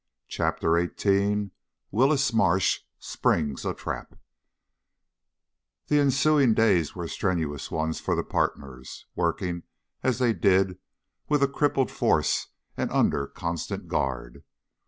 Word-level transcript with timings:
CHAPTER 0.27 0.83
XVIII 0.83 1.51
WILLIS 1.91 2.33
MARSH 2.33 2.79
SPRINGS 2.97 3.65
A 3.65 3.75
TRAP 3.75 4.15
The 5.89 5.99
ensuing 5.99 6.55
days 6.55 6.95
were 6.95 7.07
strenuous 7.07 7.69
ones 7.69 7.99
for 7.99 8.15
the 8.15 8.23
partners, 8.23 9.05
working 9.15 9.61
as 10.01 10.17
they 10.17 10.33
did, 10.33 10.79
with 11.29 11.43
a 11.43 11.47
crippled 11.47 11.91
force 11.91 12.47
and 12.75 12.89
under 12.89 13.27
constant 13.27 13.87
guard. 13.87 14.43